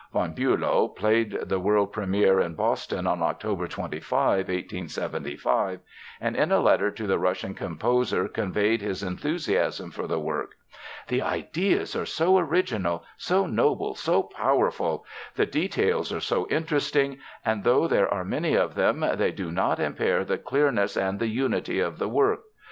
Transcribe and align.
Von 0.13 0.33
Bülow 0.33 0.95
played 0.95 1.37
the 1.43 1.59
world 1.59 1.93
première 1.93 2.39
in 2.43 2.55
Boston 2.55 3.05
on 3.05 3.21
October 3.21 3.67
25, 3.67 4.47
1875, 4.47 5.79
and 6.19 6.35
in 6.35 6.51
a 6.51 6.59
letter 6.59 6.89
to 6.89 7.05
the 7.05 7.19
Russian 7.19 7.53
composer 7.53 8.27
conveyed 8.27 8.81
his 8.81 9.03
enthusiasm 9.03 9.91
for 9.91 10.07
the 10.07 10.19
work: 10.19 10.55
"The 11.07 11.21
ideas 11.21 11.95
are 11.95 12.07
so 12.07 12.39
original, 12.39 13.03
so 13.15 13.45
noble, 13.45 13.93
so 13.93 14.23
powerful; 14.23 15.05
the 15.35 15.45
details 15.45 16.11
are 16.11 16.19
so 16.19 16.47
interesting, 16.49 17.19
and 17.45 17.63
though 17.63 17.87
there 17.87 18.11
are 18.11 18.25
many 18.25 18.55
of 18.55 18.73
them 18.73 19.05
they 19.17 19.31
do 19.31 19.51
not 19.51 19.79
impair 19.79 20.25
the 20.25 20.39
clearness 20.39 20.97
and 20.97 21.19
the 21.19 21.27
unity 21.27 21.79
of 21.79 21.99
the 21.99 22.09
work. 22.09 22.39